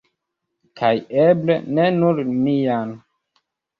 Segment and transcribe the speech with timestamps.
[0.79, 0.89] Kaj
[1.25, 2.99] eble, ne nur mian.